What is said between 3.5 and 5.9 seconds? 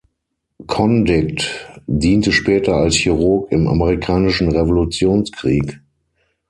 im amerikanischen Revolutionskrieg.